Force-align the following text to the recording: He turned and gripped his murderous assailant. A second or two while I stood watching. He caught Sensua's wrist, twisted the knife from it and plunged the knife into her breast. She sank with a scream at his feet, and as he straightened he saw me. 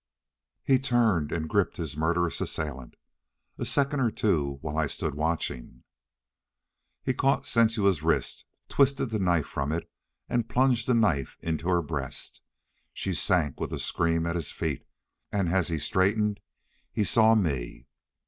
He 0.63 0.79
turned 0.79 1.31
and 1.31 1.47
gripped 1.47 1.77
his 1.77 1.95
murderous 1.95 2.41
assailant. 2.41 2.95
A 3.59 3.67
second 3.67 3.99
or 3.99 4.09
two 4.09 4.57
while 4.61 4.75
I 4.75 4.87
stood 4.87 5.13
watching. 5.13 5.83
He 7.03 7.13
caught 7.13 7.45
Sensua's 7.45 8.01
wrist, 8.01 8.43
twisted 8.67 9.11
the 9.11 9.19
knife 9.19 9.45
from 9.45 9.71
it 9.71 9.87
and 10.27 10.49
plunged 10.49 10.87
the 10.87 10.95
knife 10.95 11.37
into 11.41 11.69
her 11.69 11.83
breast. 11.83 12.41
She 12.91 13.13
sank 13.13 13.59
with 13.59 13.71
a 13.71 13.77
scream 13.77 14.25
at 14.25 14.35
his 14.35 14.51
feet, 14.51 14.87
and 15.31 15.49
as 15.49 15.67
he 15.67 15.77
straightened 15.77 16.39
he 16.91 17.03
saw 17.03 17.35
me. 17.35 17.85